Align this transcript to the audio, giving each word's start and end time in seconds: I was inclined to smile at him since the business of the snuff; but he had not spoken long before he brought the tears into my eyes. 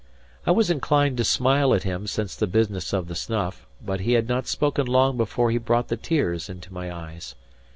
I 0.47 0.51
was 0.51 0.71
inclined 0.71 1.17
to 1.17 1.23
smile 1.23 1.75
at 1.75 1.83
him 1.83 2.07
since 2.07 2.35
the 2.35 2.47
business 2.47 2.91
of 2.91 3.07
the 3.07 3.13
snuff; 3.13 3.67
but 3.85 3.99
he 3.99 4.13
had 4.13 4.27
not 4.27 4.47
spoken 4.47 4.87
long 4.87 5.15
before 5.15 5.51
he 5.51 5.59
brought 5.59 5.89
the 5.89 5.95
tears 5.95 6.49
into 6.49 6.73
my 6.73 6.91
eyes. 6.91 7.35